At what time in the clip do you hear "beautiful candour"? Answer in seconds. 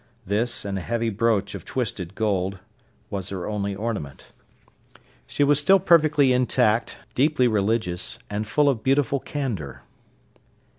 8.81-9.83